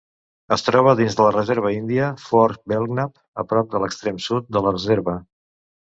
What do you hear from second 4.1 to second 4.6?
sud